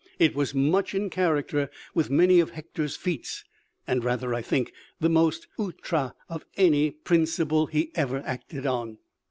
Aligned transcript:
It 0.17 0.33
was 0.33 0.55
much 0.55 0.95
in 0.95 1.11
character 1.11 1.69
with 1.93 2.09
many 2.09 2.39
of 2.39 2.49
Hector's 2.49 2.95
feats, 2.95 3.43
and 3.85 4.03
rather, 4.03 4.33
I 4.33 4.41
think, 4.41 4.73
the 4.99 5.09
most 5.09 5.45
outré 5.59 6.13
of 6.27 6.43
any 6.57 6.89
principle 6.89 7.67
he 7.67 7.91
ever 7.93 8.17
acted 8.25 8.65
on. 8.65 8.97